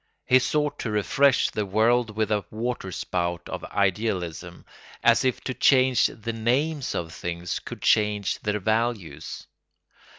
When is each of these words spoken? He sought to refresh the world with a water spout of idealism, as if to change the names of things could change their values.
He 0.25 0.39
sought 0.39 0.79
to 0.79 0.89
refresh 0.89 1.51
the 1.51 1.63
world 1.63 2.15
with 2.15 2.31
a 2.31 2.43
water 2.49 2.91
spout 2.91 3.47
of 3.47 3.63
idealism, 3.65 4.65
as 5.03 5.23
if 5.23 5.41
to 5.41 5.53
change 5.53 6.07
the 6.07 6.33
names 6.33 6.95
of 6.95 7.13
things 7.13 7.59
could 7.59 7.83
change 7.83 8.39
their 8.39 8.59
values. 8.59 9.45